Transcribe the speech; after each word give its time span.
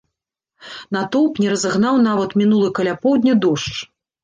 Натоўп 0.97 1.41
не 1.43 1.51
разагнаў 1.53 2.01
нават 2.09 2.35
мінулы 2.45 2.73
каля 2.81 2.99
поўдня 3.07 3.39
дождж. 3.47 3.75